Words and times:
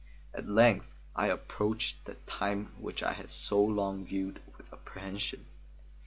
At 0.33 0.47
length 0.47 0.87
I 1.15 1.27
approached 1.27 2.05
that 2.05 2.25
time 2.25 2.73
which 2.79 3.03
I 3.03 3.13
had 3.13 3.29
so 3.29 3.63
long 3.63 4.03
viewed 4.03 4.41
with 4.57 4.73
apprehension. 4.73 5.45